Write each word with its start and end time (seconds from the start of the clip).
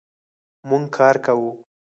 مونږ 0.69 0.85
کار 0.95 1.15
کوو 1.25 1.51